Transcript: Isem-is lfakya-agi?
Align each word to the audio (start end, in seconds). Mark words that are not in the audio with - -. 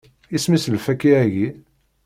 Isem-is 0.35 0.65
lfakya-agi? 0.75 1.47